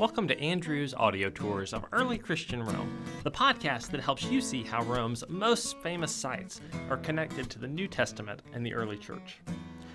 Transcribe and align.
Welcome 0.00 0.28
to 0.28 0.40
Andrew's 0.40 0.94
audio 0.94 1.28
tours 1.28 1.74
of 1.74 1.84
early 1.92 2.16
Christian 2.16 2.62
Rome, 2.62 3.04
the 3.22 3.30
podcast 3.30 3.90
that 3.90 4.00
helps 4.00 4.24
you 4.24 4.40
see 4.40 4.62
how 4.62 4.82
Rome's 4.84 5.22
most 5.28 5.76
famous 5.82 6.10
sites 6.10 6.62
are 6.88 6.96
connected 6.96 7.50
to 7.50 7.58
the 7.58 7.68
New 7.68 7.86
Testament 7.86 8.40
and 8.54 8.64
the 8.64 8.72
early 8.72 8.96
church. 8.96 9.42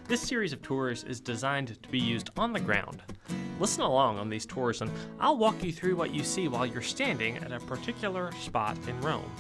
This 0.08 0.22
series 0.22 0.54
of 0.54 0.62
tours 0.62 1.04
is 1.06 1.20
designed 1.20 1.82
to 1.82 1.90
be 1.90 1.98
used 1.98 2.30
on 2.38 2.54
the 2.54 2.60
ground. 2.60 3.02
Listen 3.60 3.82
along 3.82 4.20
on 4.20 4.30
these 4.30 4.46
tours, 4.46 4.84
and 4.84 4.92
I'll 5.20 5.40
walk 5.40 5.64
you 5.64 5.74
through 5.74 5.96
what 5.96 6.14
you 6.14 6.24
see 6.24 6.48
while 6.48 6.68
you're 6.68 6.84
standing 6.84 7.38
at 7.38 7.52
a 7.52 7.60
particular 7.62 8.32
spot 8.34 8.78
in 8.88 9.02
Rome. 9.02 9.32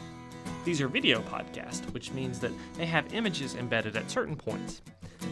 These 0.63 0.81
are 0.81 0.87
video 0.87 1.21
podcasts, 1.21 1.93
which 1.93 2.11
means 2.11 2.39
that 2.39 2.53
they 2.73 2.87
have 2.87 3.13
images 3.13 3.53
embedded 3.53 3.95
at 3.95 4.09
certain 4.09 4.35
points. 4.35 4.81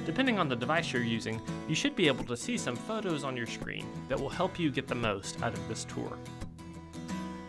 Depending 0.05 0.39
on 0.39 0.49
the 0.49 0.55
device 0.55 0.91
you're 0.91 1.03
using, 1.03 1.41
you 1.67 1.75
should 1.75 1.95
be 1.95 2.07
able 2.07 2.25
to 2.25 2.37
see 2.37 2.57
some 2.57 2.75
photos 2.75 3.23
on 3.23 3.37
your 3.37 3.47
screen 3.47 3.87
that 4.09 4.19
will 4.19 4.29
help 4.29 4.59
you 4.59 4.71
get 4.71 4.87
the 4.87 4.95
most 4.95 5.41
out 5.41 5.53
of 5.53 5.67
this 5.67 5.85
tour. 5.85 6.17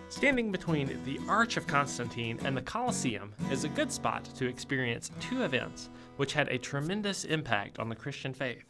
Standing 0.09 0.53
between 0.53 0.99
the 1.05 1.19
Arch 1.29 1.57
of 1.57 1.67
Constantine 1.67 2.39
and 2.45 2.57
the 2.57 2.63
Colosseum 2.63 3.35
is 3.51 3.65
a 3.65 3.69
good 3.69 3.91
spot 3.91 4.25
to 4.37 4.47
experience 4.47 5.11
two 5.21 5.43
events 5.43 5.91
which 6.17 6.33
had 6.33 6.49
a 6.49 6.59
tremendous 6.59 7.25
impact 7.25 7.79
on 7.79 7.89
the 7.89 7.97
Christian 7.97 8.33
faith. 8.33 8.65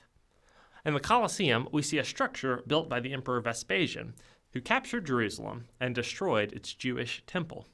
In 0.86 0.94
the 0.94 1.00
Colosseum, 1.00 1.68
we 1.70 1.82
see 1.82 1.98
a 1.98 2.04
structure 2.04 2.62
built 2.66 2.88
by 2.88 3.00
the 3.00 3.12
Emperor 3.12 3.40
Vespasian, 3.40 4.14
who 4.52 4.60
captured 4.60 5.06
Jerusalem 5.06 5.66
and 5.80 5.94
destroyed 5.94 6.52
its 6.52 6.72
Jewish 6.72 7.22
temple. 7.26 7.66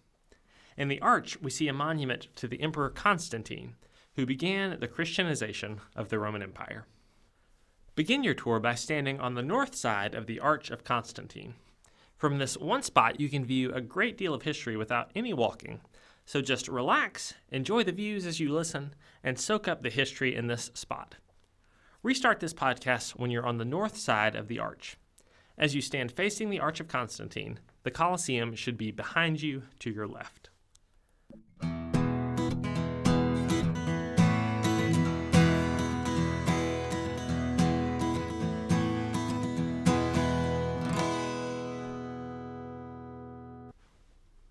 In 0.76 0.88
the 0.88 1.00
Arch, 1.00 1.40
we 1.40 1.50
see 1.50 1.68
a 1.68 1.72
monument 1.72 2.28
to 2.36 2.48
the 2.48 2.60
Emperor 2.60 2.90
Constantine, 2.90 3.76
who 4.20 4.26
began 4.26 4.78
the 4.80 4.86
Christianization 4.86 5.80
of 5.96 6.10
the 6.10 6.18
Roman 6.18 6.42
Empire. 6.42 6.84
Begin 7.94 8.22
your 8.22 8.34
tour 8.34 8.60
by 8.60 8.74
standing 8.74 9.18
on 9.18 9.32
the 9.32 9.42
north 9.42 9.74
side 9.74 10.14
of 10.14 10.26
the 10.26 10.38
Arch 10.38 10.70
of 10.70 10.84
Constantine. 10.84 11.54
From 12.18 12.36
this 12.36 12.58
one 12.58 12.82
spot, 12.82 13.18
you 13.18 13.30
can 13.30 13.46
view 13.46 13.72
a 13.72 13.80
great 13.80 14.18
deal 14.18 14.34
of 14.34 14.42
history 14.42 14.76
without 14.76 15.10
any 15.14 15.32
walking. 15.32 15.80
So 16.26 16.42
just 16.42 16.68
relax, 16.68 17.32
enjoy 17.50 17.82
the 17.82 17.92
views 17.92 18.26
as 18.26 18.40
you 18.40 18.52
listen, 18.52 18.92
and 19.24 19.40
soak 19.40 19.66
up 19.66 19.82
the 19.82 19.88
history 19.88 20.36
in 20.36 20.48
this 20.48 20.70
spot. 20.74 21.14
Restart 22.02 22.40
this 22.40 22.52
podcast 22.52 23.12
when 23.12 23.30
you're 23.30 23.46
on 23.46 23.56
the 23.56 23.64
north 23.64 23.96
side 23.96 24.36
of 24.36 24.48
the 24.48 24.58
arch. 24.58 24.98
As 25.56 25.74
you 25.74 25.80
stand 25.80 26.12
facing 26.12 26.50
the 26.50 26.60
Arch 26.60 26.78
of 26.78 26.88
Constantine, 26.88 27.58
the 27.84 27.90
Colosseum 27.90 28.54
should 28.54 28.76
be 28.76 28.90
behind 28.90 29.40
you 29.40 29.62
to 29.78 29.90
your 29.90 30.06
left. 30.06 30.49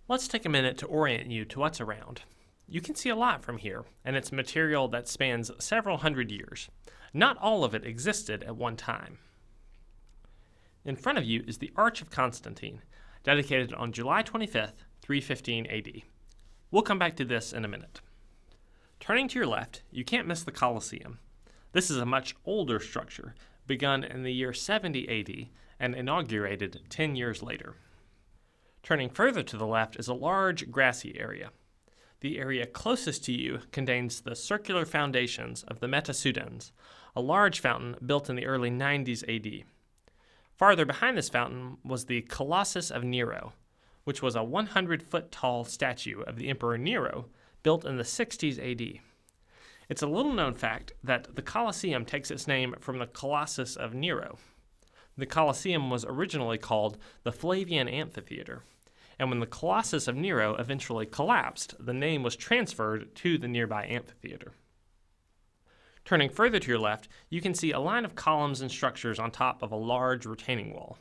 Let's 0.10 0.28
take 0.28 0.44
a 0.44 0.50
minute 0.50 0.80
to 0.80 0.88
orient 0.88 1.30
you 1.30 1.46
to 1.46 1.60
what's 1.60 1.80
around. 1.80 2.24
You 2.68 2.82
can 2.82 2.96
see 2.96 3.10
a 3.10 3.16
lot 3.16 3.44
from 3.44 3.60
here, 3.60 3.84
and 4.04 4.16
it's 4.16 4.32
material 4.32 4.88
that 4.88 5.08
spans 5.08 5.52
several 5.60 5.98
hundred 5.98 6.32
years. 6.32 6.68
Not 7.14 7.38
all 7.38 7.64
of 7.64 7.76
it 7.76 7.86
existed 7.86 8.42
at 8.42 8.56
one 8.56 8.76
time. 8.76 9.20
In 10.84 10.96
front 10.96 11.20
of 11.20 11.26
you 11.26 11.44
is 11.46 11.60
the 11.60 11.72
Arch 11.76 12.02
of 12.02 12.10
Constantine, 12.10 12.82
dedicated 13.24 13.72
on 13.76 13.92
July 13.92 14.24
25th, 14.24 14.82
315 15.04 15.68
AD. 15.68 16.02
We'll 16.72 16.82
come 16.82 16.98
back 16.98 17.16
to 17.18 17.24
this 17.24 17.54
in 17.54 17.64
a 17.64 17.68
minute. 17.68 18.02
Turning 19.00 19.28
to 19.28 19.38
your 19.38 19.48
left, 19.48 19.84
you 19.92 20.04
can't 20.04 20.28
miss 20.28 20.42
the 20.42 20.52
Colosseum. 20.52 21.20
This 21.74 21.92
is 21.92 21.98
a 21.98 22.06
much 22.08 22.36
older 22.48 22.80
structure, 22.80 23.36
begun 23.68 24.04
in 24.04 24.24
the 24.24 24.34
year 24.34 24.54
70 24.54 25.08
AD 25.08 25.50
and 25.80 25.94
inaugurated 25.94 26.82
10 26.90 27.16
years 27.16 27.44
later. 27.44 27.76
Turning 28.84 29.10
further 29.10 29.44
to 29.44 29.58
the 29.58 29.68
left 29.68 29.98
is 29.98 30.08
a 30.08 30.14
large 30.14 30.72
grassy 30.72 31.20
area. 31.20 31.52
The 32.22 32.38
area 32.38 32.66
closest 32.66 33.24
to 33.26 33.32
you 33.32 33.62
contains 33.72 34.22
the 34.22 34.36
circular 34.36 34.86
foundations 34.86 35.64
of 35.64 35.80
the 35.80 35.88
Meta 35.88 36.12
Sudans, 36.12 36.72
a 37.16 37.22
large 37.22 37.60
fountain 37.60 37.96
built 38.06 38.30
in 38.30 38.36
the 38.36 38.46
early 38.46 38.70
90s 38.70 39.24
AD. 39.28 39.66
Farther 40.58 40.86
behind 40.86 41.18
this 41.18 41.30
fountain 41.30 41.78
was 41.86 42.06
the 42.06 42.22
Colossus 42.24 42.92
of 42.92 43.04
Nero, 43.04 43.54
which 44.04 44.22
was 44.22 44.36
a 44.36 44.44
100 44.44 45.02
foot 45.02 45.32
tall 45.32 45.64
statue 45.64 46.22
of 46.22 46.36
the 46.36 46.50
Emperor 46.50 46.78
Nero 46.78 47.28
built 47.64 47.86
in 47.86 47.98
the 47.98 48.04
60s 48.04 48.60
AD. 48.60 49.00
It's 49.88 50.02
a 50.02 50.08
little 50.08 50.34
known 50.34 50.56
fact 50.56 50.94
that 51.04 51.36
the 51.36 51.42
Colosseum 51.42 52.06
takes 52.06 52.30
its 52.30 52.48
name 52.48 52.76
from 52.80 53.00
the 53.00 53.08
Colossus 53.08 53.76
of 53.76 53.94
Nero. 53.94 54.38
The 55.20 55.26
Colosseum 55.26 55.90
was 55.90 56.06
originally 56.06 56.58
called 56.58 56.98
the 57.24 57.34
Flavian 57.34 57.90
Amphitheater, 57.90 58.64
and 59.20 59.30
when 59.30 59.42
the 59.42 59.46
Colossus 59.46 60.08
of 60.08 60.16
Nero 60.16 60.56
eventually 60.56 61.06
collapsed, 61.06 61.76
the 61.78 61.94
name 61.94 62.24
was 62.24 62.38
transferred 62.38 63.14
to 63.16 63.38
the 63.38 63.50
nearby 63.50 63.86
amphitheater. 63.86 64.54
Turning 66.06 66.30
further 66.30 66.58
to 66.58 66.70
your 66.70 66.80
left, 66.80 67.10
you 67.30 67.42
can 67.42 67.54
see 67.54 67.74
a 67.74 67.82
line 67.82 68.06
of 68.06 68.16
columns 68.16 68.62
and 68.62 68.72
structures 68.72 69.20
on 69.20 69.30
top 69.30 69.62
of 69.62 69.74
a 69.74 69.76
large 69.76 70.26
retaining 70.26 70.74
wall. 70.74 70.98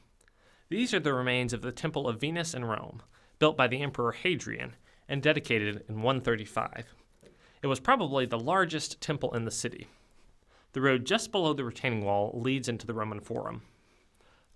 These 0.69 0.93
are 0.93 0.99
the 0.99 1.15
remains 1.15 1.53
of 1.53 1.63
the 1.63 1.71
Temple 1.71 2.09
of 2.09 2.21
Venus 2.21 2.55
in 2.55 2.65
Rome, 2.65 3.03
built 3.39 3.57
by 3.57 3.69
the 3.69 3.83
Emperor 3.83 4.11
Hadrian 4.11 4.75
and 5.09 5.23
dedicated 5.23 5.85
in 5.89 6.03
135. 6.03 6.93
It 7.63 7.69
was 7.69 7.79
probably 7.79 8.27
the 8.27 8.37
largest 8.37 9.01
temple 9.01 9.33
in 9.37 9.45
the 9.45 9.53
city. 9.53 9.87
The 10.73 10.81
road 10.81 11.05
just 11.05 11.31
below 11.31 11.53
the 11.53 11.63
retaining 11.63 12.05
wall 12.05 12.33
leads 12.35 12.69
into 12.69 12.85
the 12.85 12.95
Roman 12.95 13.21
Forum. 13.21 13.63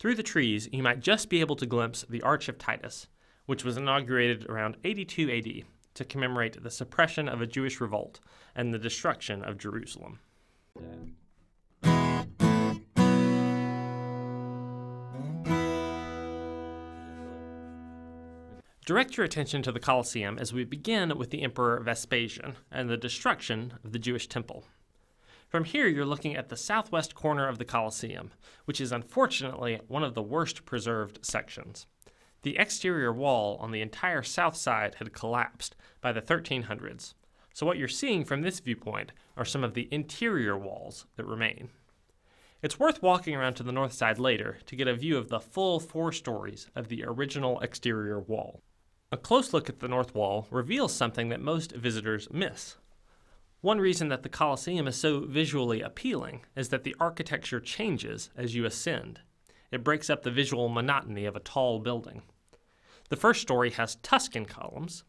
Through 0.02 0.16
the 0.16 0.24
trees, 0.24 0.68
you 0.72 0.82
might 0.82 0.98
just 0.98 1.28
be 1.28 1.38
able 1.38 1.54
to 1.54 1.64
glimpse 1.64 2.04
the 2.08 2.22
Arch 2.22 2.48
of 2.48 2.58
Titus, 2.58 3.06
which 3.46 3.62
was 3.62 3.76
inaugurated 3.76 4.50
around 4.50 4.76
82 4.82 5.30
AD 5.30 5.94
to 5.94 6.04
commemorate 6.04 6.60
the 6.60 6.72
suppression 6.72 7.28
of 7.28 7.40
a 7.40 7.46
Jewish 7.46 7.80
revolt 7.80 8.18
and 8.56 8.74
the 8.74 8.80
destruction 8.80 9.44
of 9.44 9.58
Jerusalem. 9.58 10.18
Direct 18.84 19.16
your 19.16 19.24
attention 19.24 19.62
to 19.62 19.70
the 19.70 19.78
Colosseum 19.78 20.36
as 20.36 20.52
we 20.52 20.64
begin 20.64 21.16
with 21.16 21.30
the 21.30 21.42
Emperor 21.42 21.78
Vespasian 21.78 22.56
and 22.72 22.90
the 22.90 22.96
destruction 22.96 23.74
of 23.84 23.92
the 23.92 24.00
Jewish 24.00 24.26
temple. 24.26 24.64
From 25.52 25.64
here, 25.64 25.86
you're 25.86 26.06
looking 26.06 26.34
at 26.34 26.48
the 26.48 26.56
southwest 26.56 27.14
corner 27.14 27.46
of 27.46 27.58
the 27.58 27.66
Colosseum, 27.66 28.30
which 28.64 28.80
is 28.80 28.90
unfortunately 28.90 29.82
one 29.86 30.02
of 30.02 30.14
the 30.14 30.22
worst 30.22 30.64
preserved 30.64 31.18
sections. 31.22 31.86
The 32.40 32.56
exterior 32.56 33.12
wall 33.12 33.58
on 33.60 33.70
the 33.70 33.82
entire 33.82 34.22
south 34.22 34.56
side 34.56 34.94
had 34.94 35.12
collapsed 35.12 35.76
by 36.00 36.10
the 36.10 36.22
1300s, 36.22 37.12
so 37.52 37.66
what 37.66 37.76
you're 37.76 37.86
seeing 37.86 38.24
from 38.24 38.40
this 38.40 38.60
viewpoint 38.60 39.12
are 39.36 39.44
some 39.44 39.62
of 39.62 39.74
the 39.74 39.88
interior 39.92 40.56
walls 40.56 41.04
that 41.16 41.26
remain. 41.26 41.69
It's 42.62 42.80
worth 42.80 43.02
walking 43.02 43.36
around 43.36 43.56
to 43.56 43.62
the 43.62 43.72
north 43.72 43.92
side 43.92 44.19
later 44.19 44.56
to 44.64 44.74
get 44.74 44.88
a 44.88 44.94
view 44.94 45.19
of 45.19 45.28
the 45.28 45.38
full 45.38 45.80
four 45.80 46.12
stories 46.12 46.70
of 46.74 46.88
the 46.88 47.04
original 47.04 47.60
exterior 47.60 48.19
wall. 48.19 48.62
A 49.10 49.19
close 49.19 49.52
look 49.52 49.69
at 49.69 49.80
the 49.80 49.88
north 49.88 50.14
wall 50.14 50.48
reveals 50.50 50.94
something 50.94 51.28
that 51.28 51.42
most 51.42 51.72
visitors 51.72 52.26
miss. 52.32 52.78
One 53.62 53.78
reason 53.78 54.08
that 54.08 54.24
the 54.24 54.28
Colosseum 54.28 54.88
is 54.88 54.96
so 54.96 55.20
visually 55.20 55.82
appealing 55.82 56.44
is 56.56 56.70
that 56.70 56.82
the 56.82 56.96
architecture 56.98 57.60
changes 57.60 58.28
as 58.36 58.56
you 58.56 58.64
ascend. 58.64 59.20
It 59.70 59.84
breaks 59.84 60.10
up 60.10 60.24
the 60.24 60.32
visual 60.32 60.68
monotony 60.68 61.26
of 61.26 61.36
a 61.36 61.40
tall 61.40 61.78
building. 61.78 62.22
The 63.08 63.16
first 63.16 63.40
story 63.40 63.70
has 63.70 63.94
Tuscan 64.02 64.46
columns, 64.46 65.04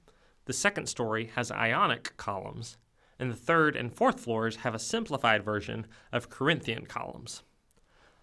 the 0.46 0.53
second 0.53 0.88
story 0.88 1.31
has 1.36 1.50
Ionic 1.50 2.16
columns, 2.18 2.78
and 3.18 3.31
the 3.31 3.36
third 3.36 3.75
and 3.75 3.92
fourth 3.92 4.19
floors 4.19 4.58
have 4.58 4.75
a 4.75 4.80
simplified 4.80 5.44
version 5.44 5.88
of 6.12 6.30
Corinthian 6.30 6.86
columns. 6.86 7.42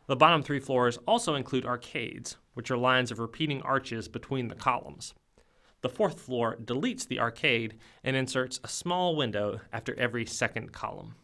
The 0.07 0.15
bottom 0.15 0.45
three 0.45 0.61
floors 0.61 0.97
also 1.09 1.35
include 1.35 1.67
arcades, 1.67 2.37
which 2.55 2.71
are 2.71 2.77
lines 2.77 3.11
of 3.11 3.19
repeating 3.19 3.63
arches 3.63 4.07
between 4.07 4.47
the 4.47 4.55
columns. 4.55 5.13
The 5.83 5.89
fourth 5.89 6.21
floor 6.21 6.57
deletes 6.63 7.07
the 7.07 7.21
arcade 7.21 7.79
and 8.05 8.17
inserts 8.17 8.61
a 8.63 8.69
small 8.69 9.17
window 9.17 9.61
after 9.73 9.99
every 9.99 10.27
second 10.27 10.73
column. 10.73 11.15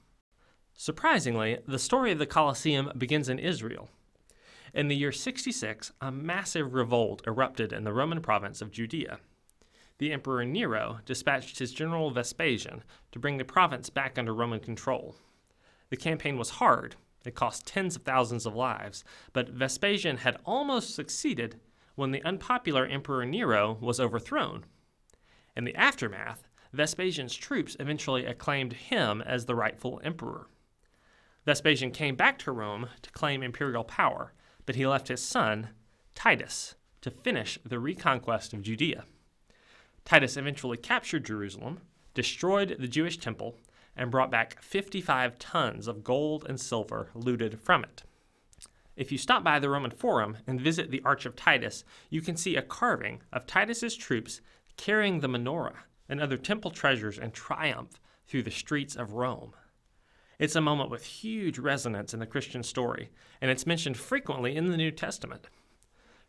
Surprisingly, 0.74 1.58
the 1.66 1.78
story 1.78 2.12
of 2.12 2.18
the 2.18 2.26
Colosseum 2.26 2.92
begins 2.96 3.28
in 3.28 3.38
Israel. 3.38 3.88
In 4.74 4.88
the 4.88 4.96
year 4.96 5.12
66, 5.12 5.92
a 6.00 6.12
massive 6.12 6.74
revolt 6.74 7.22
erupted 7.26 7.72
in 7.72 7.84
the 7.84 7.92
Roman 7.92 8.20
province 8.20 8.60
of 8.60 8.70
Judea. 8.70 9.20
The 9.98 10.12
Emperor 10.12 10.44
Nero 10.44 11.00
dispatched 11.06 11.58
his 11.58 11.72
general 11.72 12.10
Vespasian 12.10 12.82
to 13.12 13.18
bring 13.18 13.38
the 13.38 13.44
province 13.44 13.88
back 13.88 14.18
under 14.18 14.34
Roman 14.34 14.60
control. 14.60 15.16
The 15.88 15.96
campaign 15.96 16.36
was 16.36 16.50
hard, 16.50 16.96
it 17.24 17.34
cost 17.34 17.66
tens 17.66 17.96
of 17.96 18.02
thousands 18.02 18.44
of 18.44 18.54
lives, 18.54 19.02
but 19.32 19.48
Vespasian 19.48 20.18
had 20.18 20.38
almost 20.44 20.94
succeeded 20.94 21.58
when 21.96 22.12
the 22.12 22.22
unpopular 22.22 22.86
Emperor 22.86 23.26
Nero 23.26 23.76
was 23.80 23.98
overthrown. 23.98 24.64
In 25.56 25.64
the 25.64 25.74
aftermath, 25.74 26.46
Vespasian's 26.72 27.34
troops 27.34 27.76
eventually 27.80 28.24
acclaimed 28.24 28.74
him 28.74 29.22
as 29.22 29.46
the 29.46 29.54
rightful 29.54 30.00
emperor. 30.04 30.46
Vespasian 31.44 31.90
came 31.90 32.14
back 32.14 32.38
to 32.40 32.52
Rome 32.52 32.88
to 33.02 33.10
claim 33.10 33.42
imperial 33.42 33.84
power, 33.84 34.32
but 34.66 34.74
he 34.74 34.86
left 34.86 35.08
his 35.08 35.22
son, 35.22 35.70
Titus, 36.14 36.74
to 37.00 37.10
finish 37.10 37.58
the 37.64 37.78
reconquest 37.78 38.52
of 38.52 38.62
Judea. 38.62 39.04
Titus 40.04 40.36
eventually 40.36 40.76
captured 40.76 41.24
Jerusalem, 41.24 41.80
destroyed 42.14 42.76
the 42.78 42.88
Jewish 42.88 43.18
temple, 43.18 43.56
and 43.96 44.10
brought 44.10 44.30
back 44.30 44.60
55 44.60 45.38
tons 45.38 45.88
of 45.88 46.04
gold 46.04 46.44
and 46.48 46.60
silver 46.60 47.10
looted 47.14 47.60
from 47.60 47.84
it. 47.84 48.02
If 48.96 49.12
you 49.12 49.18
stop 49.18 49.44
by 49.44 49.58
the 49.58 49.68
Roman 49.68 49.90
Forum 49.90 50.38
and 50.46 50.60
visit 50.60 50.90
the 50.90 51.02
Arch 51.04 51.26
of 51.26 51.36
Titus, 51.36 51.84
you 52.08 52.22
can 52.22 52.36
see 52.36 52.56
a 52.56 52.62
carving 52.62 53.20
of 53.30 53.46
Titus's 53.46 53.94
troops 53.94 54.40
carrying 54.78 55.20
the 55.20 55.28
menorah 55.28 55.76
and 56.08 56.20
other 56.20 56.38
temple 56.38 56.70
treasures 56.70 57.18
in 57.18 57.30
triumph 57.30 58.00
through 58.26 58.42
the 58.42 58.50
streets 58.50 58.96
of 58.96 59.12
Rome. 59.12 59.52
It's 60.38 60.56
a 60.56 60.60
moment 60.60 60.90
with 60.90 61.04
huge 61.04 61.58
resonance 61.58 62.14
in 62.14 62.20
the 62.20 62.26
Christian 62.26 62.62
story, 62.62 63.10
and 63.40 63.50
it's 63.50 63.66
mentioned 63.66 63.98
frequently 63.98 64.56
in 64.56 64.70
the 64.70 64.76
New 64.76 64.90
Testament. 64.90 65.48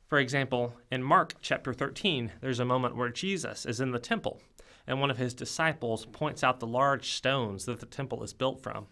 For 0.06 0.20
example, 0.20 0.74
in 0.92 1.04
Mark 1.04 1.36
chapter 1.42 1.74
13, 1.74 2.34
there's 2.42 2.60
a 2.60 2.66
moment 2.66 2.96
where 2.96 3.10
Jesus 3.10 3.66
is 3.66 3.82
in 3.82 3.92
the 3.92 4.00
temple, 4.00 4.42
and 4.86 5.00
one 5.00 5.12
of 5.12 5.18
his 5.18 5.34
disciples 5.34 6.06
points 6.06 6.44
out 6.44 6.60
the 6.60 6.68
large 6.68 7.12
stones 7.12 7.66
that 7.66 7.80
the 7.80 7.86
temple 7.86 8.24
is 8.24 8.34
built 8.34 8.62
from. 8.62 8.88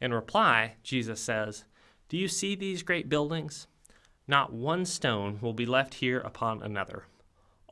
In 0.00 0.14
reply, 0.14 0.76
Jesus 0.82 1.20
says, 1.20 1.64
Do 2.10 2.18
you 2.18 2.26
see 2.26 2.56
these 2.56 2.82
great 2.82 3.08
buildings? 3.08 3.68
Not 4.26 4.52
one 4.52 4.84
stone 4.84 5.38
will 5.40 5.52
be 5.52 5.64
left 5.64 5.94
here 5.94 6.18
upon 6.18 6.60
another. 6.60 7.04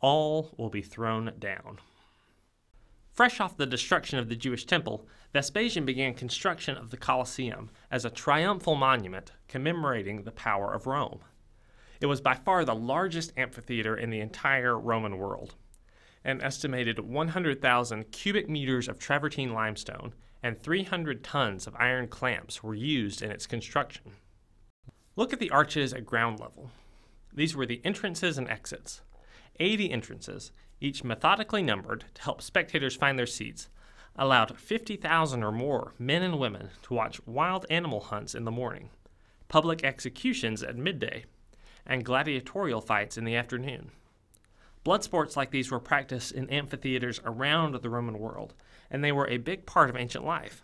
All 0.01 0.55
will 0.57 0.71
be 0.71 0.81
thrown 0.81 1.33
down. 1.41 1.81
Fresh 3.13 3.41
off 3.41 3.57
the 3.57 3.67
destruction 3.67 4.17
of 4.17 4.29
the 4.29 4.37
Jewish 4.37 4.65
temple, 4.65 5.09
Vespasian 5.33 5.85
began 5.85 6.15
construction 6.15 6.77
of 6.77 6.91
the 6.91 6.97
Colosseum 6.97 7.71
as 7.91 8.05
a 8.05 8.11
triumphal 8.11 8.77
monument 8.77 9.33
commemorating 9.49 10.23
the 10.23 10.31
power 10.31 10.73
of 10.73 10.87
Rome. 10.87 11.19
It 12.01 12.07
was 12.07 12.21
by 12.21 12.35
far 12.35 12.65
the 12.65 12.77
largest 12.77 13.33
amphitheater 13.37 13.97
in 13.97 14.11
the 14.11 14.21
entire 14.21 14.79
Roman 14.79 15.19
world. 15.19 15.57
An 16.23 16.41
estimated 16.43 17.01
100,000 17.01 18.13
cubic 18.13 18.49
meters 18.49 18.87
of 18.87 19.01
travertine 19.01 19.53
limestone 19.53 20.15
and 20.45 20.63
300 20.63 21.25
tons 21.25 21.67
of 21.67 21.75
iron 21.75 22.07
clamps 22.07 22.63
were 22.63 22.77
used 22.77 23.21
in 23.21 23.33
its 23.33 23.45
construction. 23.45 24.13
Look 25.19 25.33
at 25.33 25.41
the 25.41 25.51
arches 25.51 25.93
at 25.93 26.07
ground 26.07 26.39
level. 26.39 26.71
These 27.35 27.57
were 27.57 27.67
the 27.67 27.81
entrances 27.83 28.39
and 28.39 28.49
exits. 28.49 29.01
80 29.59 29.91
entrances, 29.91 30.53
each 30.81 31.03
methodically 31.03 31.61
numbered 31.61 32.05
to 32.15 32.23
help 32.23 32.41
spectators 32.41 32.95
find 32.95 33.19
their 33.19 33.27
seats, 33.27 33.69
allowed 34.15 34.57
50,000 34.57 35.43
or 35.43 35.51
more 35.51 35.93
men 35.99 36.23
and 36.23 36.39
women 36.39 36.71
to 36.83 36.95
watch 36.95 37.21
wild 37.27 37.67
animal 37.69 37.99
hunts 37.99 38.33
in 38.33 38.45
the 38.45 38.53
morning, 38.53 38.91
public 39.49 39.83
executions 39.83 40.63
at 40.63 40.77
midday, 40.77 41.25
and 41.85 42.05
gladiatorial 42.05 42.81
fights 42.81 43.19
in 43.19 43.25
the 43.25 43.35
afternoon. 43.35 43.91
Blood 44.85 45.03
sports 45.03 45.37
like 45.37 45.51
these 45.51 45.73
were 45.73 45.81
practiced 45.81 46.31
in 46.31 46.49
amphitheaters 46.49 47.21
around 47.25 47.75
the 47.75 47.91
Roman 47.91 48.21
world, 48.21 48.55
and 48.89 49.03
they 49.03 49.11
were 49.11 49.27
a 49.27 49.39
big 49.39 49.67
part 49.67 49.91
of 49.91 49.97
ancient 49.97 50.25
life. 50.25 50.63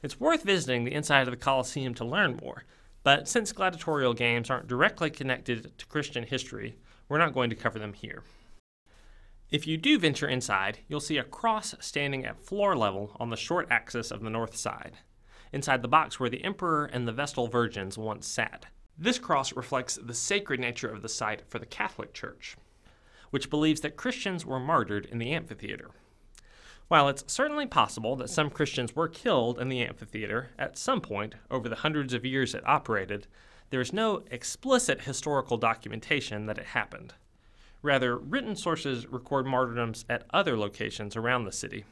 It's 0.00 0.20
worth 0.20 0.44
visiting 0.44 0.84
the 0.84 0.94
inside 0.94 1.26
of 1.26 1.32
the 1.32 1.36
Colosseum 1.36 1.94
to 1.94 2.04
learn 2.04 2.38
more, 2.40 2.62
but 3.04 3.28
since 3.28 3.52
gladiatorial 3.52 4.14
games 4.14 4.50
aren't 4.50 4.66
directly 4.66 5.10
connected 5.10 5.78
to 5.78 5.86
Christian 5.86 6.24
history, 6.24 6.74
we're 7.08 7.18
not 7.18 7.34
going 7.34 7.50
to 7.50 7.56
cover 7.56 7.78
them 7.78 7.92
here. 7.92 8.24
If 9.50 9.66
you 9.66 9.76
do 9.76 9.98
venture 9.98 10.26
inside, 10.26 10.78
you'll 10.88 10.98
see 11.00 11.18
a 11.18 11.22
cross 11.22 11.74
standing 11.78 12.24
at 12.24 12.44
floor 12.44 12.74
level 12.74 13.14
on 13.20 13.30
the 13.30 13.36
short 13.36 13.68
axis 13.70 14.10
of 14.10 14.22
the 14.22 14.30
north 14.30 14.56
side, 14.56 14.98
inside 15.52 15.82
the 15.82 15.88
box 15.88 16.18
where 16.18 16.30
the 16.30 16.42
emperor 16.42 16.86
and 16.86 17.06
the 17.06 17.12
Vestal 17.12 17.46
virgins 17.46 17.96
once 17.96 18.26
sat. 18.26 18.66
This 18.98 19.18
cross 19.18 19.54
reflects 19.54 19.98
the 20.02 20.14
sacred 20.14 20.58
nature 20.58 20.88
of 20.88 21.02
the 21.02 21.08
site 21.08 21.42
for 21.46 21.58
the 21.58 21.66
Catholic 21.66 22.14
Church, 22.14 22.56
which 23.30 23.50
believes 23.50 23.82
that 23.82 23.96
Christians 23.96 24.46
were 24.46 24.58
martyred 24.58 25.06
in 25.06 25.18
the 25.18 25.32
amphitheater. 25.32 25.90
While 26.88 27.08
it's 27.08 27.24
certainly 27.32 27.66
possible 27.66 28.14
that 28.16 28.30
some 28.30 28.50
Christians 28.50 28.94
were 28.94 29.08
killed 29.08 29.58
in 29.58 29.68
the 29.68 29.80
amphitheater 29.80 30.50
at 30.58 30.76
some 30.76 31.00
point 31.00 31.34
over 31.50 31.68
the 31.68 31.76
hundreds 31.76 32.12
of 32.12 32.24
years 32.24 32.54
it 32.54 32.66
operated, 32.66 33.26
there 33.70 33.80
is 33.80 33.92
no 33.92 34.22
explicit 34.30 35.02
historical 35.02 35.56
documentation 35.56 36.46
that 36.46 36.58
it 36.58 36.66
happened. 36.66 37.14
Rather, 37.82 38.16
written 38.16 38.54
sources 38.54 39.06
record 39.06 39.46
martyrdoms 39.46 40.04
at 40.08 40.26
other 40.30 40.56
locations 40.56 41.16
around 41.16 41.44
the 41.44 41.52
city. 41.52 41.84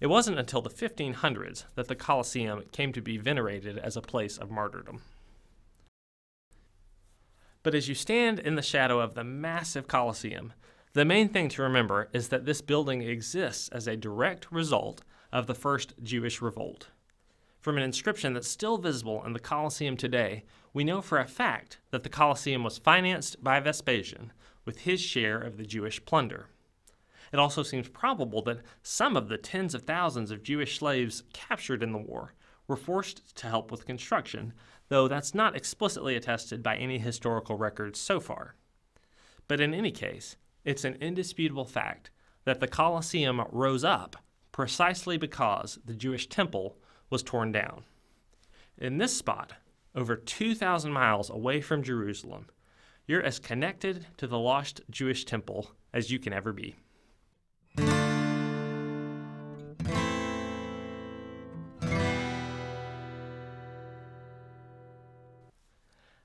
It 0.00 0.06
wasn't 0.06 0.38
until 0.38 0.62
the 0.62 0.70
1500s 0.70 1.64
that 1.74 1.88
the 1.88 1.94
Colosseum 1.94 2.62
came 2.72 2.92
to 2.92 3.00
be 3.00 3.18
venerated 3.18 3.78
as 3.78 3.96
a 3.96 4.00
place 4.00 4.38
of 4.38 4.50
martyrdom. 4.50 5.02
But 7.62 7.74
as 7.74 7.88
you 7.88 7.94
stand 7.94 8.38
in 8.38 8.56
the 8.56 8.62
shadow 8.62 8.98
of 8.98 9.14
the 9.14 9.22
massive 9.22 9.86
Colosseum, 9.86 10.52
the 10.94 11.04
main 11.04 11.28
thing 11.28 11.48
to 11.48 11.62
remember 11.62 12.08
is 12.12 12.28
that 12.28 12.44
this 12.44 12.60
building 12.60 13.02
exists 13.02 13.68
as 13.70 13.86
a 13.86 13.96
direct 13.96 14.50
result 14.52 15.02
of 15.32 15.46
the 15.46 15.54
first 15.54 15.94
Jewish 16.02 16.42
revolt. 16.42 16.88
From 17.60 17.76
an 17.76 17.82
inscription 17.82 18.34
that's 18.34 18.48
still 18.48 18.76
visible 18.76 19.24
in 19.24 19.32
the 19.32 19.38
Colosseum 19.38 19.96
today, 19.96 20.44
we 20.74 20.84
know 20.84 21.00
for 21.00 21.18
a 21.18 21.26
fact 21.26 21.78
that 21.90 22.02
the 22.02 22.08
Colosseum 22.08 22.64
was 22.64 22.76
financed 22.76 23.42
by 23.42 23.60
Vespasian 23.60 24.32
with 24.64 24.80
his 24.80 25.00
share 25.00 25.40
of 25.40 25.56
the 25.56 25.64
Jewish 25.64 26.04
plunder. 26.04 26.48
It 27.32 27.38
also 27.38 27.62
seems 27.62 27.88
probable 27.88 28.42
that 28.42 28.60
some 28.82 29.16
of 29.16 29.28
the 29.28 29.38
tens 29.38 29.74
of 29.74 29.82
thousands 29.82 30.30
of 30.30 30.42
Jewish 30.42 30.78
slaves 30.78 31.22
captured 31.32 31.82
in 31.82 31.92
the 31.92 31.98
war 31.98 32.34
were 32.68 32.76
forced 32.76 33.34
to 33.36 33.46
help 33.46 33.70
with 33.70 33.86
construction, 33.86 34.52
though 34.88 35.08
that's 35.08 35.34
not 35.34 35.56
explicitly 35.56 36.16
attested 36.16 36.62
by 36.62 36.76
any 36.76 36.98
historical 36.98 37.56
records 37.56 37.98
so 37.98 38.20
far. 38.20 38.56
But 39.48 39.60
in 39.60 39.72
any 39.72 39.90
case, 39.90 40.36
it's 40.64 40.84
an 40.84 40.96
indisputable 41.00 41.64
fact 41.64 42.10
that 42.44 42.60
the 42.60 42.68
Colosseum 42.68 43.42
rose 43.50 43.84
up 43.84 44.16
precisely 44.52 45.16
because 45.16 45.78
the 45.84 45.94
Jewish 45.94 46.28
temple 46.28 46.76
was 47.10 47.22
torn 47.22 47.52
down. 47.52 47.84
In 48.78 48.98
this 48.98 49.16
spot, 49.16 49.54
over 49.94 50.16
2,000 50.16 50.92
miles 50.92 51.30
away 51.30 51.60
from 51.60 51.82
Jerusalem, 51.82 52.46
you're 53.06 53.22
as 53.22 53.38
connected 53.38 54.06
to 54.16 54.26
the 54.26 54.38
lost 54.38 54.80
Jewish 54.90 55.24
temple 55.24 55.70
as 55.92 56.10
you 56.10 56.18
can 56.18 56.32
ever 56.32 56.52
be. 56.52 56.76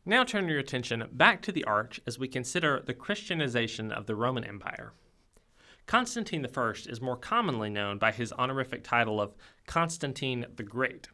Now 0.10 0.24
turn 0.24 0.48
your 0.48 0.58
attention 0.58 1.06
back 1.12 1.42
to 1.42 1.52
the 1.52 1.66
arch 1.66 2.00
as 2.08 2.18
we 2.18 2.30
consider 2.30 2.82
the 2.82 2.94
Christianization 2.94 3.92
of 3.92 4.06
the 4.06 4.16
Roman 4.16 4.46
Empire. 4.46 4.94
Constantine 5.86 6.48
I 6.56 6.70
is 6.88 7.02
more 7.02 7.18
commonly 7.18 7.70
known 7.70 7.98
by 7.98 8.14
his 8.14 8.32
honorific 8.32 8.86
title 8.86 9.20
of 9.20 9.36
Constantine 9.66 10.46
the 10.56 10.64
Great. 10.64 11.10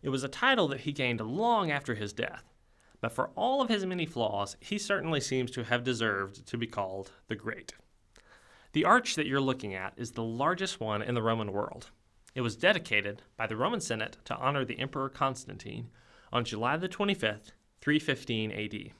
It 0.00 0.10
was 0.10 0.22
a 0.22 0.28
title 0.28 0.68
that 0.68 0.82
he 0.82 0.92
gained 0.92 1.20
long 1.20 1.72
after 1.72 1.96
his 1.96 2.12
death, 2.12 2.44
but 3.00 3.10
for 3.10 3.30
all 3.34 3.60
of 3.60 3.68
his 3.68 3.84
many 3.84 4.06
flaws, 4.06 4.56
he 4.60 4.78
certainly 4.78 5.20
seems 5.20 5.50
to 5.50 5.64
have 5.64 5.82
deserved 5.82 6.46
to 6.46 6.56
be 6.56 6.68
called 6.68 7.10
the 7.26 7.34
Great. 7.34 7.74
The 8.74 8.84
arch 8.84 9.16
that 9.16 9.26
you're 9.26 9.40
looking 9.40 9.74
at 9.74 9.92
is 9.96 10.12
the 10.12 10.22
largest 10.22 10.78
one 10.78 11.02
in 11.02 11.16
the 11.16 11.22
Roman 11.22 11.50
world. 11.50 11.90
It 12.36 12.42
was 12.42 12.54
dedicated 12.54 13.22
by 13.36 13.48
the 13.48 13.56
Roman 13.56 13.80
Senate 13.80 14.18
to 14.26 14.36
honor 14.36 14.64
the 14.64 14.78
Emperor 14.78 15.08
Constantine 15.08 15.88
on 16.32 16.44
July 16.44 16.76
the 16.76 16.88
25th, 16.88 17.50
315 17.84 18.50
AD. 18.50 18.92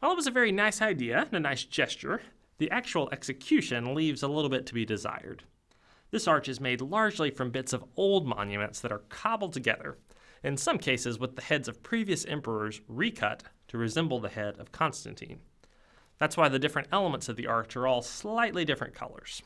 While 0.00 0.12
it 0.12 0.16
was 0.16 0.26
a 0.26 0.30
very 0.30 0.50
nice 0.50 0.80
idea 0.80 1.18
and 1.18 1.34
a 1.34 1.40
nice 1.40 1.64
gesture, 1.64 2.22
the 2.56 2.70
actual 2.70 3.10
execution 3.12 3.94
leaves 3.94 4.22
a 4.22 4.28
little 4.28 4.48
bit 4.48 4.64
to 4.66 4.74
be 4.74 4.86
desired. 4.86 5.42
This 6.10 6.26
arch 6.26 6.48
is 6.48 6.60
made 6.60 6.80
largely 6.80 7.30
from 7.30 7.50
bits 7.50 7.74
of 7.74 7.84
old 7.94 8.26
monuments 8.26 8.80
that 8.80 8.90
are 8.90 9.02
cobbled 9.10 9.52
together, 9.52 9.98
in 10.42 10.56
some 10.56 10.78
cases 10.78 11.18
with 11.18 11.36
the 11.36 11.42
heads 11.42 11.68
of 11.68 11.82
previous 11.82 12.24
emperors 12.24 12.80
recut 12.88 13.42
to 13.68 13.76
resemble 13.76 14.18
the 14.18 14.30
head 14.30 14.58
of 14.58 14.72
Constantine. 14.72 15.40
That's 16.18 16.38
why 16.38 16.48
the 16.48 16.58
different 16.58 16.88
elements 16.90 17.28
of 17.28 17.36
the 17.36 17.46
arch 17.46 17.76
are 17.76 17.86
all 17.86 18.00
slightly 18.00 18.64
different 18.64 18.94
colors. 18.94 19.42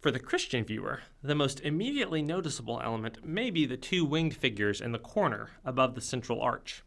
For 0.00 0.10
the 0.10 0.20
Christian 0.20 0.64
viewer, 0.64 1.00
the 1.22 1.34
most 1.34 1.60
immediately 1.60 2.20
noticeable 2.20 2.82
element 2.84 3.24
may 3.24 3.48
be 3.48 3.64
the 3.64 3.78
two 3.78 4.04
winged 4.04 4.36
figures 4.36 4.82
in 4.82 4.92
the 4.92 4.98
corner 4.98 5.52
above 5.64 5.94
the 5.94 6.02
central 6.02 6.42
arch. 6.42 6.82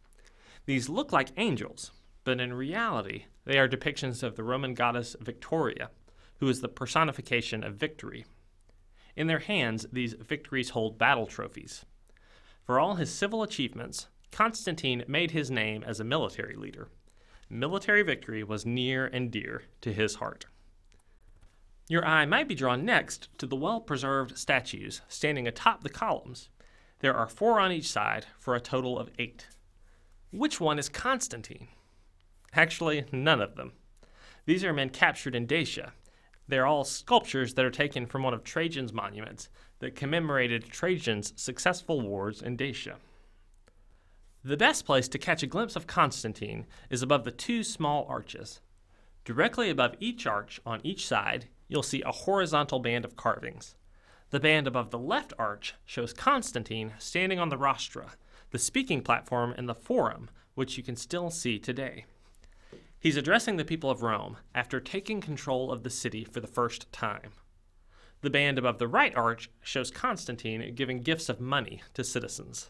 These 0.66 0.90
look 0.90 1.12
like 1.12 1.32
angels, 1.38 1.92
but 2.24 2.40
in 2.40 2.54
reality, 2.54 3.26
they 3.46 3.60
are 3.60 3.68
depictions 3.68 4.24
of 4.24 4.36
the 4.36 4.44
Roman 4.44 4.74
goddess 4.74 5.16
Victoria, 5.20 5.92
who 6.40 6.50
is 6.50 6.62
the 6.62 6.68
personification 6.68 7.64
of 7.64 7.76
victory. 7.76 8.26
In 9.16 9.28
their 9.28 9.40
hands, 9.40 9.86
these 9.92 10.14
victories 10.14 10.72
hold 10.72 10.98
battle 10.98 11.28
trophies. 11.28 11.86
For 12.66 12.80
all 12.80 12.96
his 12.96 13.14
civil 13.14 13.44
achievements, 13.44 14.08
Constantine 14.32 15.04
made 15.08 15.32
his 15.32 15.52
name 15.52 15.84
as 15.86 16.00
a 16.00 16.04
military 16.04 16.56
leader. 16.56 16.90
Military 17.50 18.02
victory 18.02 18.44
was 18.44 18.66
near 18.66 19.06
and 19.06 19.32
dear 19.32 19.64
to 19.82 19.94
his 19.94 20.16
heart. 20.16 20.48
Your 21.88 22.04
eye 22.06 22.26
might 22.26 22.48
be 22.48 22.56
drawn 22.56 22.84
next 22.84 23.30
to 23.38 23.46
the 23.46 23.56
well 23.56 23.80
preserved 23.80 24.38
statues 24.38 25.02
standing 25.08 25.48
atop 25.48 25.84
the 25.84 25.90
columns. 25.90 26.50
There 27.00 27.14
are 27.14 27.28
four 27.28 27.60
on 27.60 27.72
each 27.72 27.88
side 27.88 28.26
for 28.40 28.56
a 28.56 28.60
total 28.60 28.98
of 28.98 29.12
eight. 29.20 29.48
Which 30.36 30.60
one 30.60 30.78
is 30.78 30.90
Constantine? 30.90 31.70
Actually, 32.54 33.06
none 33.14 33.42
of 33.42 33.56
them. 33.56 33.72
These 34.46 34.66
are 34.66 34.74
men 34.74 34.90
captured 34.90 35.34
in 35.34 35.48
Dacia. 35.48 35.94
They're 36.46 36.66
all 36.66 36.84
sculptures 36.84 37.54
that 37.54 37.64
are 37.64 37.72
taken 37.72 38.06
from 38.06 38.24
one 38.24 38.34
of 38.34 38.44
Trajan's 38.44 38.92
monuments 38.92 39.48
that 39.80 39.96
commemorated 39.96 40.66
Trajan's 40.66 41.32
successful 41.38 42.02
wars 42.02 42.42
in 42.42 42.58
Dacia. 42.58 42.98
The 44.44 44.58
best 44.58 44.86
place 44.86 45.08
to 45.08 45.18
catch 45.18 45.42
a 45.42 45.48
glimpse 45.48 45.78
of 45.78 45.88
Constantine 45.88 46.66
is 46.90 47.02
above 47.02 47.24
the 47.24 47.32
two 47.32 47.64
small 47.64 48.06
arches. 48.10 48.60
Directly 49.24 49.70
above 49.70 49.96
each 50.02 50.28
arch, 50.28 50.60
on 50.66 50.82
each 50.84 51.08
side, 51.08 51.48
you'll 51.70 51.82
see 51.82 52.02
a 52.02 52.12
horizontal 52.12 52.80
band 52.80 53.06
of 53.06 53.16
carvings. 53.16 53.76
The 54.32 54.42
band 54.42 54.68
above 54.68 54.92
the 54.92 55.00
left 55.00 55.32
arch 55.40 55.76
shows 55.86 56.12
Constantine 56.12 56.92
standing 57.00 57.40
on 57.40 57.48
the 57.48 57.58
rostra, 57.58 58.12
the 58.56 58.60
speaking 58.60 59.02
platform 59.02 59.54
and 59.58 59.68
the 59.68 59.76
forum, 59.76 60.30
which 60.54 60.78
you 60.78 60.84
can 60.84 60.96
still 60.96 61.30
see 61.30 61.60
today. 61.60 62.06
He's 62.98 63.18
addressing 63.18 63.58
the 63.58 63.66
people 63.66 63.92
of 63.92 64.02
Rome 64.02 64.38
after 64.56 64.80
taking 64.80 65.20
control 65.20 65.74
of 65.74 65.84
the 65.84 65.90
city 65.90 66.24
for 66.24 66.40
the 66.40 66.48
first 66.48 66.90
time. 66.94 67.32
The 68.22 68.30
band 68.30 68.58
above 68.58 68.80
the 68.80 68.88
right 68.88 69.14
arch 69.14 69.50
shows 69.62 69.92
Constantine 69.92 70.74
giving 70.74 71.02
gifts 71.02 71.28
of 71.28 71.42
money 71.42 71.82
to 71.96 72.04
citizens. 72.06 72.70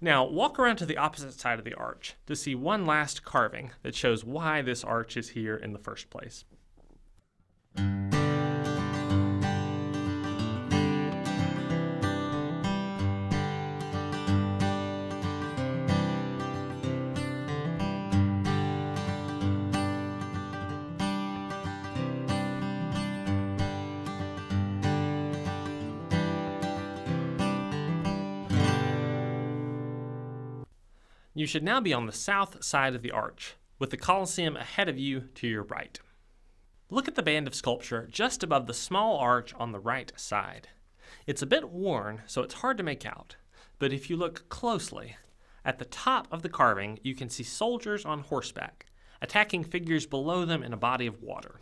Now, 0.00 0.24
walk 0.24 0.58
around 0.58 0.78
to 0.78 0.86
the 0.86 0.98
opposite 0.98 1.34
side 1.34 1.60
of 1.60 1.64
the 1.64 1.74
arch 1.74 2.16
to 2.26 2.34
see 2.34 2.56
one 2.56 2.84
last 2.84 3.24
carving 3.24 3.70
that 3.84 3.94
shows 3.94 4.24
why 4.24 4.62
this 4.62 4.82
arch 4.82 5.16
is 5.16 5.28
here 5.28 5.54
in 5.54 5.72
the 5.72 5.78
first 5.78 6.10
place. 6.10 6.44
You 31.34 31.46
should 31.46 31.62
now 31.62 31.80
be 31.80 31.94
on 31.94 32.04
the 32.04 32.12
south 32.12 32.62
side 32.62 32.94
of 32.94 33.00
the 33.00 33.10
arch, 33.10 33.54
with 33.78 33.88
the 33.88 33.96
Colosseum 33.96 34.54
ahead 34.54 34.90
of 34.90 34.98
you 34.98 35.28
to 35.36 35.48
your 35.48 35.62
right. 35.62 35.98
Look 36.90 37.08
at 37.08 37.14
the 37.14 37.22
band 37.22 37.46
of 37.46 37.54
sculpture 37.54 38.06
just 38.10 38.42
above 38.42 38.66
the 38.66 38.74
small 38.74 39.16
arch 39.16 39.54
on 39.54 39.72
the 39.72 39.80
right 39.80 40.12
side. 40.14 40.68
It's 41.26 41.40
a 41.40 41.46
bit 41.46 41.70
worn, 41.70 42.20
so 42.26 42.42
it's 42.42 42.56
hard 42.56 42.76
to 42.76 42.82
make 42.82 43.06
out, 43.06 43.36
but 43.78 43.94
if 43.94 44.10
you 44.10 44.16
look 44.16 44.46
closely, 44.50 45.16
at 45.64 45.78
the 45.78 45.86
top 45.86 46.28
of 46.30 46.42
the 46.42 46.50
carving 46.50 46.98
you 47.02 47.14
can 47.14 47.30
see 47.30 47.44
soldiers 47.44 48.04
on 48.04 48.20
horseback, 48.20 48.84
attacking 49.22 49.64
figures 49.64 50.04
below 50.04 50.44
them 50.44 50.62
in 50.62 50.74
a 50.74 50.76
body 50.76 51.06
of 51.06 51.22
water. 51.22 51.60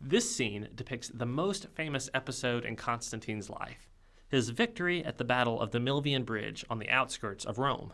This 0.00 0.34
scene 0.34 0.70
depicts 0.74 1.08
the 1.08 1.26
most 1.26 1.66
famous 1.74 2.08
episode 2.14 2.64
in 2.64 2.76
Constantine's 2.76 3.50
life 3.50 3.90
his 4.26 4.48
victory 4.48 5.04
at 5.04 5.18
the 5.18 5.24
Battle 5.24 5.60
of 5.60 5.70
the 5.70 5.78
Milvian 5.78 6.24
Bridge 6.24 6.64
on 6.70 6.78
the 6.78 6.88
outskirts 6.88 7.44
of 7.44 7.58
Rome. 7.58 7.92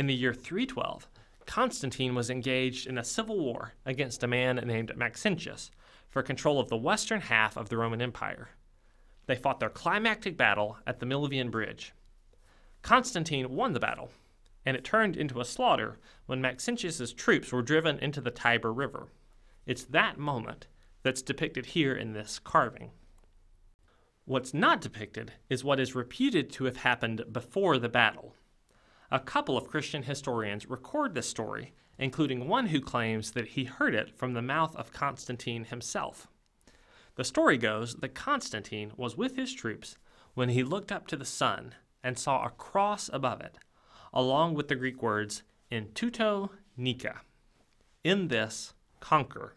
In 0.00 0.06
the 0.06 0.14
year 0.14 0.32
312, 0.32 1.06
Constantine 1.44 2.14
was 2.14 2.30
engaged 2.30 2.86
in 2.86 2.96
a 2.96 3.04
civil 3.04 3.38
war 3.38 3.74
against 3.84 4.22
a 4.22 4.26
man 4.26 4.56
named 4.56 4.96
Maxentius 4.96 5.70
for 6.08 6.22
control 6.22 6.58
of 6.58 6.70
the 6.70 6.76
western 6.78 7.20
half 7.20 7.54
of 7.54 7.68
the 7.68 7.76
Roman 7.76 8.00
Empire. 8.00 8.48
They 9.26 9.36
fought 9.36 9.60
their 9.60 9.68
climactic 9.68 10.38
battle 10.38 10.78
at 10.86 11.00
the 11.00 11.04
Milvian 11.04 11.50
Bridge. 11.50 11.92
Constantine 12.80 13.54
won 13.54 13.74
the 13.74 13.78
battle, 13.78 14.10
and 14.64 14.74
it 14.74 14.86
turned 14.86 15.18
into 15.18 15.38
a 15.38 15.44
slaughter 15.44 15.98
when 16.24 16.40
Maxentius's 16.40 17.12
troops 17.12 17.52
were 17.52 17.60
driven 17.60 17.98
into 17.98 18.22
the 18.22 18.30
Tiber 18.30 18.72
River. 18.72 19.08
It's 19.66 19.84
that 19.84 20.16
moment 20.16 20.66
that's 21.02 21.20
depicted 21.20 21.66
here 21.66 21.94
in 21.94 22.14
this 22.14 22.38
carving. 22.38 22.92
What's 24.24 24.54
not 24.54 24.80
depicted 24.80 25.34
is 25.50 25.62
what 25.62 25.78
is 25.78 25.94
reputed 25.94 26.50
to 26.52 26.64
have 26.64 26.78
happened 26.78 27.24
before 27.30 27.76
the 27.76 27.90
battle. 27.90 28.34
A 29.12 29.18
couple 29.18 29.58
of 29.58 29.66
Christian 29.66 30.04
historians 30.04 30.70
record 30.70 31.14
this 31.14 31.28
story, 31.28 31.72
including 31.98 32.46
one 32.46 32.68
who 32.68 32.80
claims 32.80 33.32
that 33.32 33.48
he 33.48 33.64
heard 33.64 33.92
it 33.92 34.16
from 34.16 34.34
the 34.34 34.42
mouth 34.42 34.76
of 34.76 34.92
Constantine 34.92 35.64
himself. 35.64 36.28
The 37.16 37.24
story 37.24 37.58
goes 37.58 37.96
that 37.96 38.14
Constantine 38.14 38.92
was 38.96 39.16
with 39.16 39.34
his 39.34 39.52
troops 39.52 39.96
when 40.34 40.50
he 40.50 40.62
looked 40.62 40.92
up 40.92 41.08
to 41.08 41.16
the 41.16 41.24
sun 41.24 41.74
and 42.04 42.16
saw 42.16 42.44
a 42.44 42.50
cross 42.50 43.10
above 43.12 43.40
it, 43.40 43.58
along 44.12 44.54
with 44.54 44.68
the 44.68 44.76
Greek 44.76 45.02
words 45.02 45.42
in 45.70 45.88
tuto 45.92 46.52
nika. 46.76 47.22
In 48.04 48.28
this, 48.28 48.74
conquer. 49.00 49.54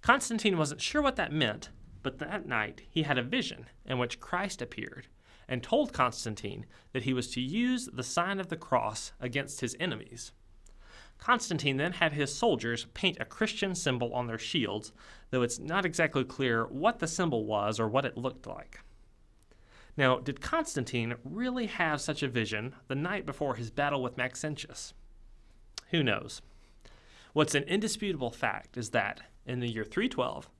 Constantine 0.00 0.56
wasn't 0.56 0.80
sure 0.80 1.02
what 1.02 1.16
that 1.16 1.30
meant, 1.30 1.68
but 2.02 2.18
that 2.20 2.46
night 2.46 2.82
he 2.88 3.02
had 3.02 3.18
a 3.18 3.22
vision 3.22 3.66
in 3.84 3.98
which 3.98 4.18
Christ 4.18 4.62
appeared 4.62 5.08
and 5.48 5.62
told 5.62 5.92
Constantine 5.92 6.66
that 6.92 7.04
he 7.04 7.12
was 7.12 7.28
to 7.28 7.40
use 7.40 7.88
the 7.92 8.02
sign 8.02 8.40
of 8.40 8.48
the 8.48 8.56
cross 8.56 9.12
against 9.20 9.60
his 9.60 9.76
enemies. 9.78 10.32
Constantine 11.18 11.76
then 11.76 11.92
had 11.92 12.12
his 12.12 12.34
soldiers 12.34 12.86
paint 12.94 13.16
a 13.20 13.24
Christian 13.24 13.74
symbol 13.74 14.12
on 14.12 14.26
their 14.26 14.38
shields, 14.38 14.92
though 15.30 15.42
it's 15.42 15.58
not 15.58 15.86
exactly 15.86 16.24
clear 16.24 16.66
what 16.66 16.98
the 16.98 17.06
symbol 17.06 17.46
was 17.46 17.80
or 17.80 17.88
what 17.88 18.04
it 18.04 18.18
looked 18.18 18.46
like. 18.46 18.80
Now, 19.96 20.18
did 20.18 20.42
Constantine 20.42 21.14
really 21.24 21.66
have 21.66 22.02
such 22.02 22.22
a 22.22 22.28
vision 22.28 22.74
the 22.88 22.94
night 22.94 23.24
before 23.24 23.54
his 23.54 23.70
battle 23.70 24.02
with 24.02 24.18
Maxentius? 24.18 24.92
Who 25.90 26.02
knows? 26.02 26.42
What's 27.32 27.54
an 27.54 27.62
indisputable 27.64 28.30
fact 28.30 28.76
is 28.76 28.90
that, 28.90 29.22
in 29.46 29.60
the 29.60 29.68
year 29.68 29.84
312, 29.84 30.50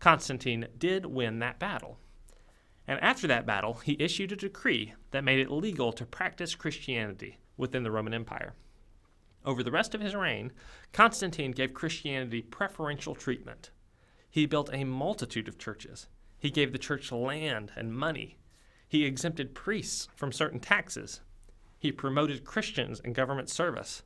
Constantine 0.00 0.66
did 0.76 1.06
win 1.06 1.38
that 1.38 1.58
battle 1.58 1.98
and 2.90 3.00
after 3.04 3.28
that 3.28 3.46
battle, 3.46 3.74
he 3.74 3.96
issued 4.00 4.32
a 4.32 4.36
decree 4.36 4.94
that 5.12 5.22
made 5.22 5.38
it 5.38 5.48
legal 5.48 5.92
to 5.92 6.04
practice 6.04 6.56
Christianity 6.56 7.38
within 7.56 7.84
the 7.84 7.90
Roman 7.92 8.12
Empire. 8.12 8.54
Over 9.44 9.62
the 9.62 9.70
rest 9.70 9.94
of 9.94 10.00
his 10.00 10.16
reign, 10.16 10.50
Constantine 10.92 11.52
gave 11.52 11.72
Christianity 11.72 12.42
preferential 12.42 13.14
treatment. 13.14 13.70
He 14.28 14.44
built 14.44 14.70
a 14.72 14.82
multitude 14.82 15.46
of 15.46 15.56
churches. 15.56 16.08
He 16.36 16.50
gave 16.50 16.72
the 16.72 16.78
church 16.78 17.12
land 17.12 17.70
and 17.76 17.94
money. 17.94 18.38
He 18.88 19.04
exempted 19.04 19.54
priests 19.54 20.08
from 20.16 20.32
certain 20.32 20.58
taxes. 20.58 21.20
He 21.78 21.92
promoted 21.92 22.44
Christians 22.44 22.98
in 22.98 23.12
government 23.12 23.50
service, 23.50 24.02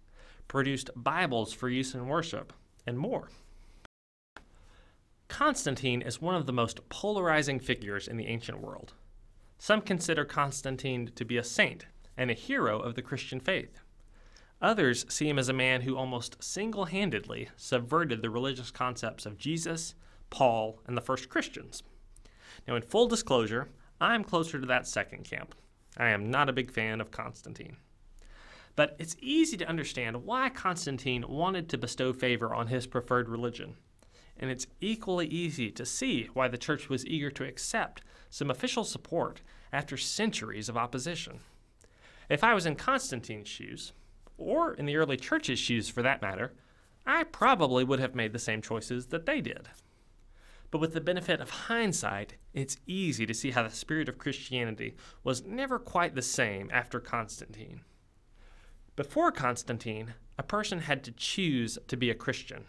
produced 0.47 0.91
Bibles 0.95 1.55
for 1.55 1.71
use 1.71 1.95
in 1.95 2.07
worship, 2.07 2.53
and 2.87 2.99
more. 2.99 3.31
Constantine 5.35 6.01
is 6.01 6.23
one 6.23 6.37
of 6.37 6.47
the 6.47 6.53
most 6.53 6.89
polarizing 6.89 7.59
figures 7.59 8.07
in 8.07 8.17
the 8.17 8.29
ancient 8.29 8.61
world. 8.61 8.93
Some 9.59 9.81
consider 9.81 10.25
Constantine 10.25 11.11
to 11.17 11.25
be 11.25 11.37
a 11.37 11.43
saint 11.43 11.87
and 12.17 12.31
a 12.31 12.35
hero 12.35 12.79
of 12.79 12.95
the 12.95 13.03
Christian 13.03 13.41
faith. 13.41 13.81
Others 14.63 15.07
see 15.09 15.29
him 15.29 15.41
as 15.41 15.49
a 15.49 15.53
man 15.53 15.81
who 15.81 15.97
almost 15.97 16.41
single 16.41 16.85
handedly 16.85 17.49
subverted 17.57 18.23
the 18.23 18.31
religious 18.31 18.71
concepts 18.71 19.27
of 19.27 19.37
Jesus, 19.37 19.97
Paul, 20.31 20.79
and 20.87 20.97
the 20.97 21.03
first 21.03 21.29
Christians. 21.29 21.83
Now, 22.69 22.77
in 22.77 22.83
full 22.83 23.09
disclosure, 23.09 23.71
I'm 24.01 24.23
closer 24.23 24.61
to 24.61 24.67
that 24.69 24.87
second 24.87 25.25
camp. 25.25 25.57
I 25.97 26.11
am 26.11 26.31
not 26.31 26.49
a 26.49 26.53
big 26.53 26.71
fan 26.71 27.01
of 27.01 27.11
Constantine. 27.11 27.79
But 28.77 28.95
it's 29.01 29.17
easy 29.19 29.57
to 29.57 29.69
understand 29.69 30.25
why 30.25 30.49
Constantine 30.51 31.25
wanted 31.27 31.69
to 31.71 31.77
bestow 31.77 32.13
favor 32.13 32.55
on 32.55 32.69
his 32.69 32.87
preferred 32.87 33.29
religion 33.29 33.75
and 34.39 34.51
it's 34.51 34.67
equally 34.81 35.27
easy 35.27 35.71
to 35.71 35.87
see 35.87 36.29
why 36.35 36.49
the 36.49 36.59
church 36.59 36.89
was 36.89 37.07
eager 37.07 37.31
to 37.31 37.45
accept 37.45 38.03
some 38.31 38.51
official 38.51 38.85
support 38.85 39.41
after 39.73 39.97
centuries 39.97 40.69
of 40.69 40.77
opposition. 40.77 41.41
If 42.29 42.43
I 42.43 42.55
was 42.55 42.67
in 42.67 42.77
Constantine's 42.77 43.49
shoes, 43.49 43.93
or 44.37 44.75
in 44.75 44.87
the 44.87 44.97
early 44.97 45.17
church's 45.17 45.59
shoes 45.59 45.89
for 45.89 46.03
that 46.03 46.23
matter, 46.23 46.53
I 47.07 47.25
probably 47.25 47.85
would 47.85 48.01
have 48.01 48.15
made 48.15 48.33
the 48.33 48.39
same 48.39 48.63
choices 48.63 49.07
that 49.07 49.27
they 49.27 49.41
did. 49.41 49.69
But 50.71 50.81
with 50.81 50.95
the 50.95 51.01
benefit 51.01 51.41
of 51.41 51.51
hindsight, 51.51 52.35
it's 52.53 52.79
easy 52.87 53.27
to 53.27 53.35
see 53.35 53.53
how 53.53 53.63
the 53.63 53.71
spirit 53.71 54.09
of 54.09 54.19
Christianity 54.19 54.97
was 55.23 55.45
never 55.45 55.79
quite 55.79 56.15
the 56.15 56.23
same 56.23 56.69
after 56.73 56.99
Constantine. 56.99 57.83
Before 58.97 59.31
Constantine, 59.31 60.15
a 60.39 60.43
person 60.43 60.81
had 60.81 61.05
to 61.05 61.13
choose 61.13 61.79
to 61.87 61.97
be 61.97 62.11
a 62.11 62.15
Christian 62.15 62.65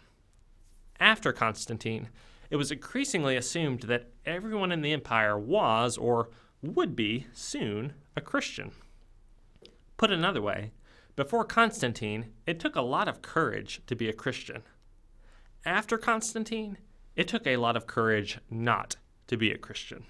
after 1.00 1.32
Constantine, 1.32 2.08
it 2.50 2.56
was 2.56 2.70
increasingly 2.70 3.36
assumed 3.36 3.82
that 3.82 4.10
everyone 4.24 4.72
in 4.72 4.82
the 4.82 4.92
empire 4.92 5.38
was, 5.38 5.96
or 5.96 6.30
would 6.62 6.94
be, 6.94 7.26
soon 7.32 7.92
a 8.16 8.20
Christian. 8.20 8.72
Put 9.96 10.10
another 10.10 10.42
way, 10.42 10.72
before 11.16 11.44
Constantine, 11.44 12.26
it 12.46 12.60
took 12.60 12.76
a 12.76 12.82
lot 12.82 13.08
of 13.08 13.22
courage 13.22 13.80
to 13.86 13.96
be 13.96 14.08
a 14.08 14.12
Christian. 14.12 14.62
After 15.64 15.96
Constantine, 15.96 16.78
it 17.16 17.26
took 17.26 17.46
a 17.46 17.56
lot 17.56 17.76
of 17.76 17.86
courage 17.86 18.38
not 18.50 18.96
to 19.26 19.36
be 19.36 19.50
a 19.50 19.58
Christian. 19.58 20.04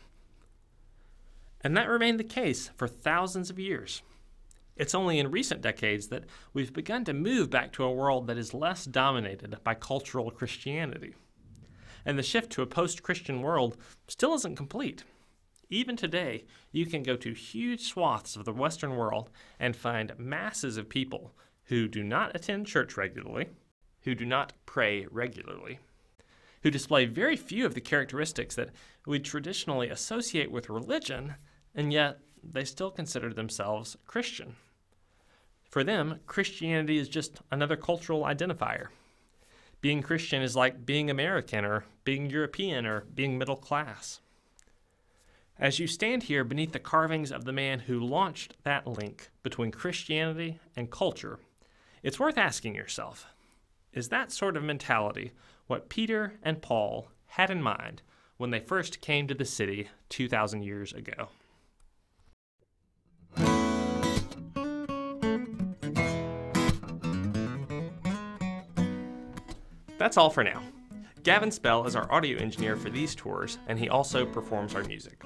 And 1.61 1.77
that 1.77 1.89
remained 1.89 2.21
the 2.21 2.25
case 2.25 2.71
for 2.77 2.89
thousands 2.89 3.51
of 3.51 3.59
years. 3.59 4.03
It's 4.77 4.95
only 4.95 5.19
in 5.19 5.31
recent 5.31 5.63
decades 5.63 6.09
that 6.09 6.25
we've 6.53 6.73
begun 6.73 7.05
to 7.07 7.15
move 7.15 7.49
back 7.49 7.73
to 7.73 7.85
a 7.85 7.93
world 7.93 8.27
that 8.27 8.37
is 8.37 8.53
less 8.53 8.85
dominated 8.85 9.57
by 9.65 9.75
cultural 9.75 10.31
Christianity. 10.31 11.15
And 12.05 12.19
the 12.19 12.23
shift 12.23 12.53
to 12.53 12.63
a 12.63 12.67
post 12.67 13.03
Christian 13.03 13.41
world 13.41 13.77
still 14.07 14.35
isn't 14.35 14.57
complete. 14.57 15.05
Even 15.71 15.97
today, 15.97 16.45
you 16.71 16.87
can 16.87 17.03
go 17.03 17.17
to 17.17 17.33
huge 17.33 17.83
swaths 17.83 18.37
of 18.37 18.45
the 18.45 18.53
Western 18.53 18.97
world 18.97 19.31
and 19.59 19.75
find 19.75 20.17
masses 20.19 20.77
of 20.77 20.89
people 20.89 21.35
who 21.65 21.89
do 21.89 22.05
not 22.05 22.37
attend 22.37 22.67
church 22.67 22.97
regularly, 22.97 23.49
who 24.03 24.15
do 24.15 24.25
not 24.25 24.53
pray 24.67 25.07
regularly, 25.11 25.81
who 26.63 26.71
display 26.71 27.07
very 27.07 27.37
few 27.37 27.67
of 27.67 27.75
the 27.75 27.81
characteristics 27.81 28.55
that 28.55 28.71
we 29.07 29.19
traditionally 29.19 29.89
associate 29.89 30.51
with 30.51 30.69
religion, 30.69 31.35
and 31.75 31.93
yet 31.93 32.21
they 32.45 32.65
still 32.65 32.91
consider 32.93 33.33
themselves 33.33 33.97
Christian. 34.07 34.55
For 35.71 35.85
them, 35.85 36.21
Christianity 36.27 36.99
is 36.99 37.09
just 37.09 37.41
another 37.51 37.77
cultural 37.77 38.23
identifier. 38.23 38.89
Being 39.81 40.03
Christian 40.03 40.43
is 40.43 40.57
like 40.57 40.87
being 40.87 41.11
American 41.11 41.65
or 41.65 41.85
being 42.05 42.31
European 42.31 42.87
or 42.87 43.03
being 43.15 43.37
middle 43.37 43.57
class. 43.57 44.21
As 45.59 45.79
you 45.79 45.87
stand 45.87 46.25
here 46.25 46.45
beneath 46.45 46.73
the 46.73 46.79
carvings 46.79 47.33
of 47.33 47.45
the 47.45 47.53
man 47.53 47.81
who 47.81 47.99
launched 47.99 48.57
that 48.65 48.87
link 48.87 49.31
between 49.43 49.71
Christianity 49.71 50.59
and 50.75 50.91
culture, 50.91 51.39
it's 52.03 52.21
worth 52.21 52.39
asking 52.39 52.75
yourself 52.75 53.27
is 53.97 54.11
that 54.11 54.31
sort 54.31 54.57
of 54.57 54.63
mentality 54.63 55.33
what 55.67 55.89
Peter 55.89 56.35
and 56.43 56.61
Paul 56.61 57.09
had 57.29 57.51
in 57.51 57.63
mind 57.63 58.03
when 58.37 58.51
they 58.51 58.61
first 58.61 59.01
came 59.01 59.27
to 59.27 59.35
the 59.35 59.45
city 59.45 59.89
2,000 60.11 60.63
years 60.63 60.93
ago? 60.93 61.29
That's 69.99 70.17
all 70.17 70.31
for 70.31 70.45
now. 70.45 70.63
Gavin 71.23 71.51
Spell 71.51 71.87
is 71.87 71.97
our 71.97 72.11
audio 72.13 72.39
engineer 72.39 72.77
for 72.77 72.91
these 72.91 73.15
tours, 73.15 73.59
and 73.67 73.79
he 73.79 73.89
also 73.89 74.25
performs 74.25 74.75
our 74.75 74.85
music. 74.85 75.25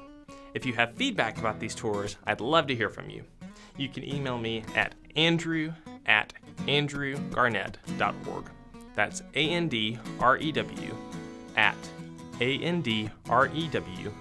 If 0.54 0.64
you 0.64 0.72
have 0.74 0.94
feedback 0.94 1.38
about 1.38 1.60
these 1.60 1.74
tours, 1.74 2.16
I'd 2.26 2.40
love 2.40 2.66
to 2.68 2.74
hear 2.74 2.88
from 2.88 3.10
you. 3.10 3.24
You 3.76 3.88
can 3.88 4.04
email 4.04 4.38
me 4.38 4.64
at 4.74 4.94
andrew 5.16 5.72
at 6.06 6.32
andrewgarnett.org. 6.66 8.44
That's 8.94 9.22
A 9.34 9.48
N 9.50 9.68
D 9.68 9.98
R 10.18 10.38
E 10.38 10.52
W 10.52 10.96
at 11.56 11.76
A 12.40 12.58
N 12.58 12.80
D 12.82 13.10
R 13.28 13.48
E 13.54 13.68
W 13.68 14.12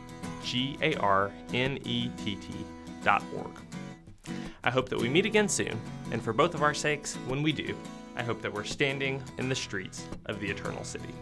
G 0.43 0.77
A 0.81 0.95
R 0.95 1.31
N 1.53 1.79
E 1.85 2.09
T 2.17 2.35
T 2.35 2.49
dot 3.03 3.23
org. 3.35 3.51
I 4.63 4.69
hope 4.69 4.89
that 4.89 4.99
we 4.99 5.09
meet 5.09 5.25
again 5.25 5.47
soon, 5.47 5.79
and 6.11 6.21
for 6.21 6.33
both 6.33 6.53
of 6.53 6.63
our 6.63 6.73
sakes, 6.73 7.15
when 7.27 7.41
we 7.41 7.51
do, 7.51 7.75
I 8.19 8.21
hope 8.21 8.41
that 8.41 8.53
we're 8.53 8.65
standing 8.65 9.23
in 9.37 9.47
the 9.47 9.55
streets 9.55 10.05
of 10.25 10.41
the 10.41 10.49
Eternal 10.51 10.83
City. 10.83 11.13